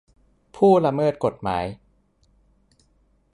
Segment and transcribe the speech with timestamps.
[0.55, 1.65] ผู้ละเมิดกฎหมาย